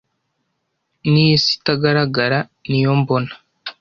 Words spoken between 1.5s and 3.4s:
itagaragara n'iyo mbona